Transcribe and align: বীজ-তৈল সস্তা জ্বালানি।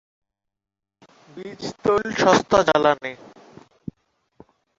বীজ-তৈল 1.29 2.07
সস্তা 2.21 2.59
জ্বালানি। 2.67 3.13